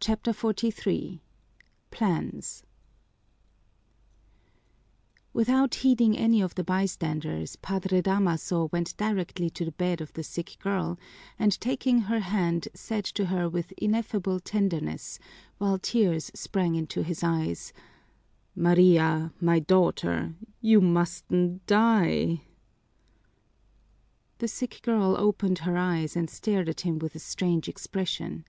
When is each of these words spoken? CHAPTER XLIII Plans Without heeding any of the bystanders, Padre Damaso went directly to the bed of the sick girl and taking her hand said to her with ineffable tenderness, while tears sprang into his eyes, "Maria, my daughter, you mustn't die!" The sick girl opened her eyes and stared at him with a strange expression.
CHAPTER 0.00 0.32
XLIII 0.32 1.20
Plans 1.90 2.64
Without 5.34 5.74
heeding 5.74 6.16
any 6.16 6.40
of 6.40 6.54
the 6.54 6.64
bystanders, 6.64 7.56
Padre 7.56 8.00
Damaso 8.00 8.70
went 8.72 8.96
directly 8.96 9.50
to 9.50 9.66
the 9.66 9.72
bed 9.72 10.00
of 10.00 10.14
the 10.14 10.22
sick 10.24 10.56
girl 10.60 10.98
and 11.38 11.60
taking 11.60 11.98
her 11.98 12.20
hand 12.20 12.68
said 12.72 13.04
to 13.04 13.26
her 13.26 13.46
with 13.46 13.72
ineffable 13.76 14.40
tenderness, 14.40 15.18
while 15.58 15.78
tears 15.78 16.30
sprang 16.34 16.74
into 16.74 17.02
his 17.02 17.22
eyes, 17.22 17.74
"Maria, 18.56 19.30
my 19.42 19.58
daughter, 19.58 20.34
you 20.62 20.80
mustn't 20.80 21.66
die!" 21.66 22.40
The 24.38 24.48
sick 24.48 24.80
girl 24.80 25.14
opened 25.18 25.58
her 25.68 25.76
eyes 25.76 26.16
and 26.16 26.30
stared 26.30 26.70
at 26.70 26.80
him 26.80 26.98
with 26.98 27.14
a 27.14 27.18
strange 27.18 27.68
expression. 27.68 28.46